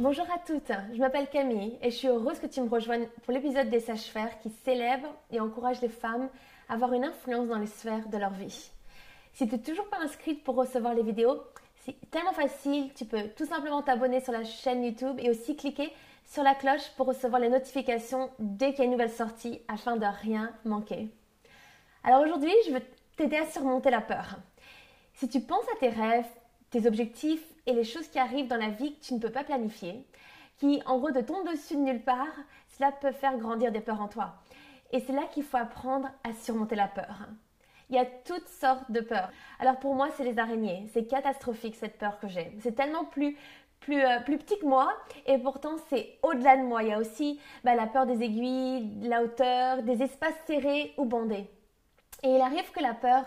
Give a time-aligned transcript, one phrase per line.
[0.00, 3.34] Bonjour à toutes, je m'appelle Camille et je suis heureuse que tu me rejoignes pour
[3.34, 6.28] l'épisode des sages-faire qui célèbre et encourage les femmes
[6.68, 8.70] à avoir une influence dans les sphères de leur vie.
[9.32, 11.42] Si tu n'es toujours pas inscrite pour recevoir les vidéos,
[11.84, 15.92] c'est tellement facile, tu peux tout simplement t'abonner sur la chaîne YouTube et aussi cliquer
[16.24, 19.96] sur la cloche pour recevoir les notifications dès qu'il y a une nouvelle sortie afin
[19.96, 21.08] de rien manquer.
[22.04, 22.82] Alors aujourd'hui, je veux
[23.16, 24.36] t'aider à surmonter la peur.
[25.14, 26.30] Si tu penses à tes rêves,
[26.70, 29.44] tes objectifs et les choses qui arrivent dans la vie que tu ne peux pas
[29.44, 30.04] planifier,
[30.58, 32.26] qui en gros te tombent dessus de nulle part,
[32.68, 34.34] cela peut faire grandir des peurs en toi.
[34.92, 37.28] Et c'est là qu'il faut apprendre à surmonter la peur.
[37.90, 39.30] Il y a toutes sortes de peurs.
[39.58, 40.88] Alors pour moi, c'est les araignées.
[40.92, 42.52] C'est catastrophique cette peur que j'ai.
[42.60, 43.36] C'est tellement plus
[43.80, 44.92] plus, euh, plus petit que moi
[45.26, 46.82] et pourtant c'est au-delà de moi.
[46.82, 51.04] Il y a aussi bah, la peur des aiguilles, la hauteur, des espaces serrés ou
[51.04, 51.48] bandés.
[52.22, 53.24] Et il arrive que la peur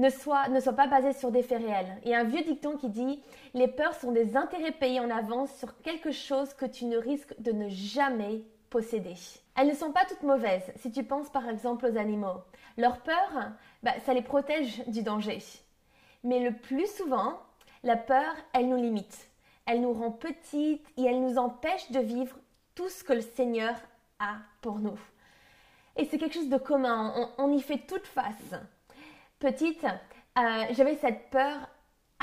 [0.00, 2.00] ne soit, ne pas basée sur des faits réels.
[2.06, 5.80] A un vieux dicton qui dit Les peurs sont des intérêts payés en avance sur
[5.82, 9.14] quelque chose que tu ne risques de ne jamais posséder.
[9.56, 12.42] Elles ne sont pas toutes mauvaises si tu penses par exemple aux animaux.
[12.78, 15.38] Leur peur, bah, ça les protège du danger.
[16.24, 17.38] Mais le plus souvent,
[17.82, 19.28] la peur, elle nous limite.
[19.66, 22.36] Elle nous rend petites et elle nous empêche de vivre
[22.74, 23.74] tout ce que le Seigneur
[24.18, 24.98] a pour nous.
[25.96, 28.54] Et c'est quelque chose de commun, on, y fait toute face.
[29.40, 31.56] Petite, euh, j'avais cette peur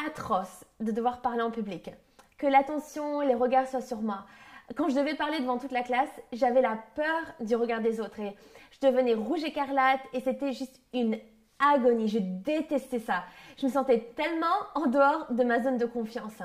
[0.05, 1.89] atroce de devoir parler en public,
[2.37, 4.27] que l'attention, les regards soient sur moi.
[4.75, 8.19] Quand je devais parler devant toute la classe, j'avais la peur du regard des autres
[8.19, 8.35] et
[8.69, 11.17] je devenais rouge écarlate et c'était juste une
[11.57, 12.07] agonie.
[12.07, 13.23] Je détestais ça.
[13.57, 14.45] Je me sentais tellement
[14.75, 16.37] en dehors de ma zone de confiance.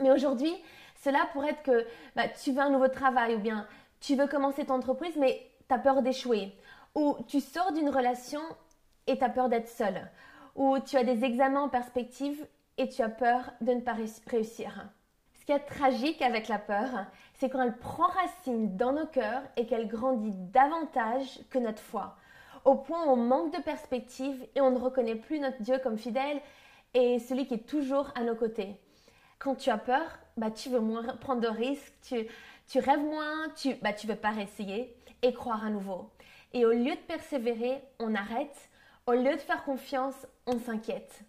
[0.00, 0.54] Mais aujourd'hui,
[1.04, 3.66] cela pourrait être que bah, tu veux un nouveau travail ou bien
[4.00, 6.54] tu veux commencer ton entreprise, mais tu as peur d'échouer.
[6.94, 8.40] Ou tu sors d'une relation
[9.10, 10.08] et tu as peur d'être seule.
[10.54, 12.46] Ou tu as des examens en perspective
[12.78, 14.88] et tu as peur de ne pas réussir.
[15.34, 19.42] Ce qui est tragique avec la peur, c'est quand elle prend racine dans nos cœurs
[19.56, 22.16] et qu'elle grandit davantage que notre foi.
[22.64, 25.98] Au point où on manque de perspective et on ne reconnaît plus notre Dieu comme
[25.98, 26.40] fidèle
[26.94, 28.76] et celui qui est toujours à nos côtés.
[29.38, 32.26] Quand tu as peur, bah, tu veux moins prendre de risques, tu,
[32.68, 36.10] tu rêves moins, tu ne bah, tu veux pas réessayer et croire à nouveau.
[36.52, 38.69] Et au lieu de persévérer, on arrête.
[39.10, 40.14] Au lieu de faire confiance,
[40.46, 41.22] on s'inquiète.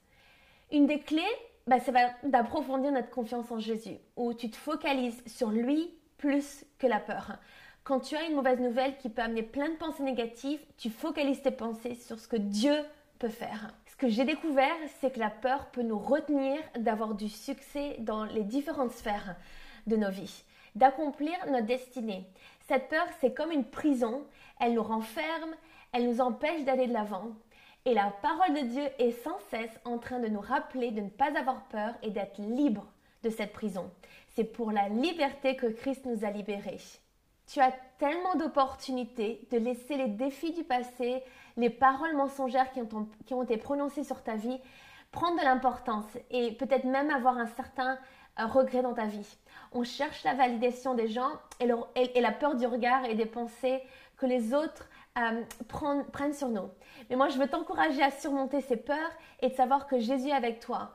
[0.72, 1.24] Une des clés,
[1.66, 6.86] bah, c'est d'approfondir notre confiance en Jésus, où tu te focalises sur lui plus que
[6.86, 7.38] la peur.
[7.84, 11.42] Quand tu as une mauvaise nouvelle qui peut amener plein de pensées négatives, tu focalises
[11.42, 12.76] tes pensées sur ce que Dieu
[13.18, 13.74] peut faire.
[13.88, 18.26] Ce que j'ai découvert, c'est que la peur peut nous retenir d'avoir du succès dans
[18.26, 19.38] les différentes sphères
[19.88, 20.44] de nos vies,
[20.76, 22.28] d'accomplir notre destinée.
[22.68, 24.24] Cette peur, c'est comme une prison,
[24.60, 25.56] elle nous renferme,
[25.94, 27.32] elle nous empêche d'aller de l'avant.
[27.86, 31.10] Et la parole de Dieu est sans cesse en train de nous rappeler de ne
[31.10, 32.86] pas avoir peur et d'être libre
[33.24, 33.90] de cette prison.
[34.36, 36.80] C'est pour la liberté que Christ nous a libérés.
[37.48, 41.24] Tu as tellement d'opportunités de laisser les défis du passé,
[41.58, 42.82] les paroles mensongères qui
[43.34, 44.60] ont, été prononcées sur ta vie,
[45.12, 47.98] prendre de l'importance et peut-être même avoir un certain
[48.40, 49.38] euh, regret dans ta vie.
[49.74, 53.82] On cherche la validation des gens et, la peur du regard et des pensées
[54.18, 54.88] que les autres
[55.18, 56.70] euh, prennent, sur nous.
[57.10, 59.12] Mais moi, je veux t'encourager à surmonter ces peurs
[59.42, 60.94] et de savoir que Jésus est avec toi.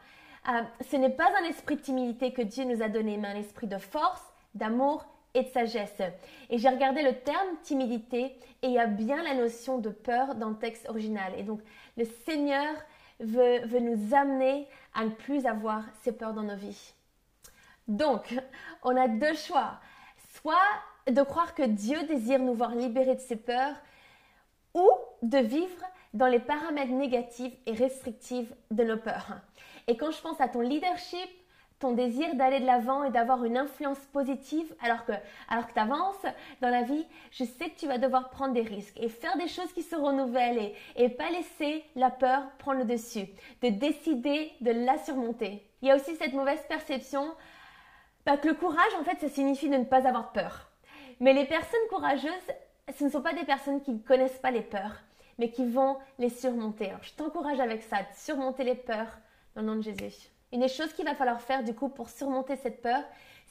[0.48, 3.36] Euh, ce n'est pas un esprit de timidité que Dieu nous a donné, mais un
[3.36, 4.22] esprit de force,
[4.54, 5.04] d'amour
[5.34, 6.00] et de sagesse.
[6.48, 10.34] Et j'ai regardé le terme timidité et il y a bien la notion de peur
[10.34, 11.32] dans le texte original.
[11.36, 11.60] Et donc
[11.96, 12.74] le Seigneur
[13.20, 16.94] veut, veut nous amener à ne plus avoir ces peurs dans nos vies.
[17.86, 18.34] Donc,
[18.82, 19.78] on a deux choix.
[20.40, 20.54] Soit
[21.06, 23.74] de croire que Dieu désire nous voir libérés de ces peurs
[24.76, 24.88] ou
[25.22, 29.38] de vivre dans les paramètres négatifs et restrictifs de nos peurs.
[29.88, 31.28] Et quand je pense à ton leadership,
[31.78, 35.12] ton désir d'aller de l'avant et d'avoir une influence positive alors que,
[35.48, 36.24] alors que tu avances
[36.60, 39.48] dans la vie, je sais que tu vas devoir prendre des risques et faire des
[39.48, 43.26] choses qui se renouvellent et, et pas laisser la peur prendre le dessus,
[43.62, 45.66] de décider de la surmonter.
[45.82, 47.34] Il y a aussi cette mauvaise perception
[48.24, 50.70] bah, que le courage, en fait, ça signifie de ne pas avoir peur.
[51.20, 52.32] Mais les personnes courageuses,
[52.94, 55.02] ce ne sont pas des personnes qui ne connaissent pas les peurs,
[55.38, 56.92] mais qui vont les surmonter.
[57.02, 59.18] Je t'encourage avec ça, de surmonter les peurs
[59.54, 60.28] dans le nom de Jésus.
[60.52, 63.02] Une des choses qu'il va falloir faire du coup pour surmonter cette peur,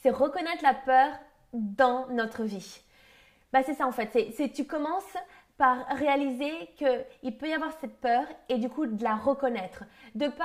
[0.01, 1.11] c'est reconnaître la peur
[1.53, 2.81] dans notre vie.
[3.51, 5.17] Bah, c'est ça en fait, c'est tu commences
[5.57, 9.83] par réaliser qu'il peut y avoir cette peur et du coup de la reconnaître.
[10.15, 10.43] De pas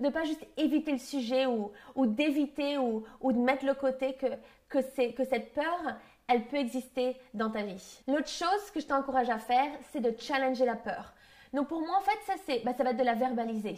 [0.00, 4.14] de pas juste éviter le sujet ou, ou d'éviter ou, ou, de mettre le côté
[4.14, 4.26] que,
[4.68, 5.80] que, que cette peur,
[6.30, 8.00] elle peut exister dans ta vie.
[8.06, 11.12] L'autre chose que je t'encourage à faire, c'est de challenger la peur.
[11.52, 13.74] Donc pour moi, en fait, ça, c'est, bah, ça va être de la verbaliser.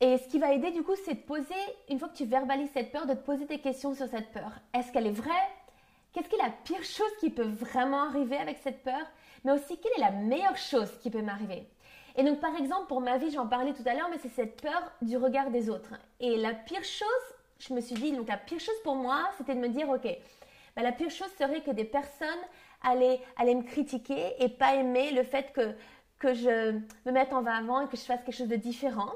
[0.00, 1.54] Et ce qui va aider du coup, c'est de poser,
[1.90, 4.50] une fois que tu verbalises cette peur, de te poser des questions sur cette peur.
[4.72, 5.30] Est-ce qu'elle est vraie?
[6.12, 9.06] Qu'est-ce qui est la pire chose qui peut vraiment arriver avec cette peur?
[9.44, 11.68] Mais aussi, quelle est la meilleure chose qui peut m'arriver?
[12.16, 14.60] Et donc, par exemple, pour ma vie, j'en parlais tout à l'heure, mais c'est cette
[14.60, 15.94] peur du regard des autres.
[16.18, 17.08] Et la pire chose,
[17.58, 20.08] je me suis dit, donc la pire chose pour moi, c'était de me dire, ok,
[20.76, 22.28] bah, la pire chose serait que des personnes
[22.82, 25.74] allaient, me critiquer et pas aimer le fait que,
[26.18, 26.72] que je
[27.06, 29.12] me mette en avant et que je fasse quelque chose de différent.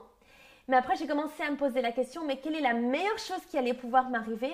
[0.69, 3.45] Mais après, j'ai commencé à me poser la question, mais quelle est la meilleure chose
[3.51, 4.53] qui allait pouvoir m'arriver?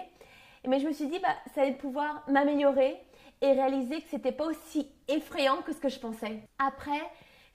[0.67, 3.01] Mais je me suis dit, bah, ça allait pouvoir m'améliorer
[3.41, 6.41] et réaliser que c'était pas aussi effrayant que ce que je pensais.
[6.59, 7.01] Après,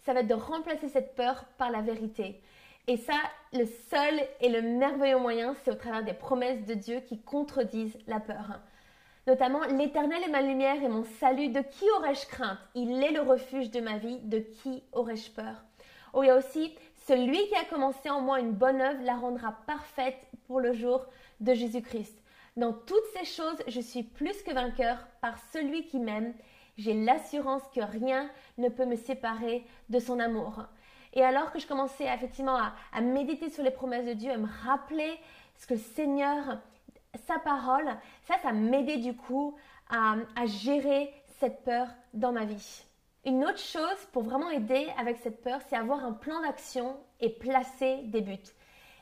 [0.06, 2.42] ça va être de remplacer cette peur par la vérité.
[2.88, 3.16] Et ça,
[3.54, 7.98] le seul et le merveilleux moyen, c'est au travers des promesses de Dieu qui contredisent
[8.08, 8.60] la peur.
[9.28, 11.50] Notamment, l'Éternel est ma lumière et mon salut.
[11.50, 12.58] De qui aurais-je crainte?
[12.76, 14.20] Il est le refuge de ma vie.
[14.22, 15.64] De qui aurais-je peur?
[16.14, 16.74] Oh, il y a aussi
[17.08, 21.06] celui qui a commencé en moi une bonne œuvre la rendra parfaite pour le jour
[21.42, 22.18] de Jésus-Christ.
[22.56, 26.34] Dans toutes ces choses, je suis plus que vainqueur par celui qui m'aime.
[26.78, 30.64] J'ai l'assurance que rien ne peut me séparer de son amour.
[31.14, 32.58] Et alors que je commençais effectivement
[32.94, 35.20] à, méditer sur les promesses de Dieu, à me rappeler
[35.58, 36.60] ce que le Seigneur,
[37.18, 37.90] sa parole,
[38.24, 39.56] ça, ça m'aidait du coup
[39.90, 42.84] à gérer cette peur dans ma vie.
[43.26, 47.30] Une autre chose pour vraiment aider avec cette peur, c'est avoir un plan d'action et
[47.30, 48.38] placer des buts.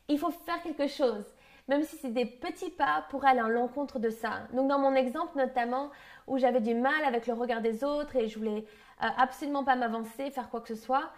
[0.07, 1.25] Il faut faire quelque chose,
[1.67, 4.47] même si c'est des petits pas pour aller à l'encontre de ça.
[4.53, 5.91] Donc dans mon exemple notamment,
[6.27, 8.65] où j'avais du mal avec le regard des autres et je voulais
[9.03, 11.11] euh, absolument pas m'avancer, faire quoi que ce soit,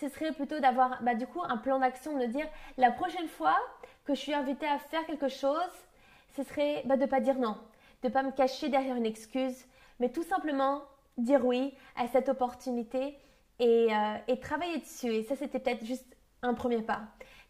[0.00, 2.46] ce serait plutôt d'avoir bah, du coup un plan d'action, de dire
[2.76, 3.56] la prochaine fois
[4.04, 5.86] que je suis invitée à faire quelque chose,
[6.36, 7.56] ce serait bah, de ne pas dire non,
[8.02, 9.66] de ne pas me cacher derrière une excuse,
[10.00, 10.82] mais tout simplement
[11.16, 13.16] dire oui à cette opportunité
[13.58, 15.12] et, euh, travailler dessus.
[15.12, 17.02] Et ça, c'était peut-être juste un premier pas.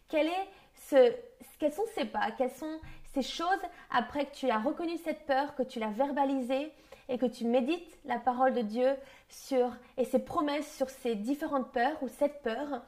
[0.07, 1.13] Quel est ce,
[1.59, 2.31] quels sont ces pas?
[2.37, 2.79] Quelles sont
[3.13, 6.71] ces choses après que tu as reconnu cette peur, que tu l'as verbalisée
[7.09, 8.95] et que tu médites la parole de Dieu
[9.29, 12.83] sur et ses promesses sur ces différentes peurs ou cette peur?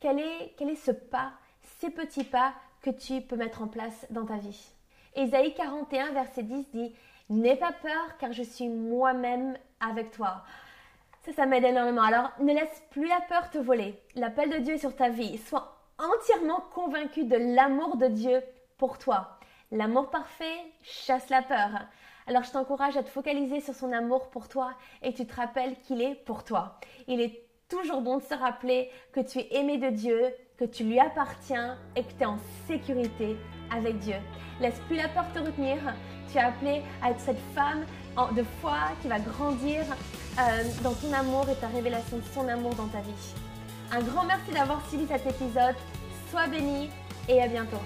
[0.00, 1.32] Quel est ce pas,
[1.80, 4.72] ces petits pas que tu peux mettre en place dans ta vie?
[5.14, 6.94] Ésaïe 41, verset 10 dit
[7.30, 10.42] N'aie pas peur car je suis moi-même avec toi.
[11.24, 12.02] Ça, ça m'aide énormément.
[12.02, 14.00] Alors, ne laisse plus la peur te voler.
[14.14, 15.36] L'appel de Dieu est sur ta vie.
[15.38, 18.42] Sois entièrement convaincu de l'amour de Dieu
[18.78, 19.38] pour toi.
[19.70, 21.68] L'amour parfait chasse la peur.
[22.26, 24.72] Alors, je t'encourage à te focaliser sur son amour pour toi
[25.02, 26.78] et tu te rappelles qu'il est pour toi.
[27.08, 30.84] Il est toujours bon de se rappeler que tu es aimé de Dieu, que tu
[30.84, 33.36] lui appartiens et que tu es en sécurité
[33.74, 34.16] avec Dieu.
[34.60, 35.76] Laisse plus la peur te retenir.
[36.30, 37.84] Tu es appelé à être cette femme
[38.34, 39.82] de foi qui va grandir
[40.38, 43.34] euh, dans ton amour et ta révélation de son amour dans ta vie.
[43.92, 45.76] Un grand merci d'avoir suivi cet épisode.
[46.30, 46.90] Sois béni
[47.28, 47.80] et à bientôt.